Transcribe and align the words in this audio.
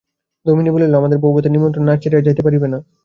দামিনী 0.45 0.69
বলিল, 0.71 0.93
আমাদের 0.95 1.21
বউভাতের 1.23 1.53
নিমন্ত্রণ 1.53 1.83
না 1.87 1.93
সারিয়া 1.95 2.25
যাইতে 2.25 2.41
পারিবে 2.45 2.67
না। 2.67 2.79